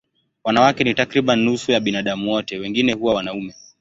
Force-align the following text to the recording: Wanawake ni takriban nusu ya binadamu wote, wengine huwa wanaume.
Wanawake 0.43 0.83
ni 0.83 0.93
takriban 0.93 1.39
nusu 1.39 1.71
ya 1.71 1.79
binadamu 1.79 2.31
wote, 2.31 2.57
wengine 2.57 2.93
huwa 2.93 3.13
wanaume. 3.13 3.53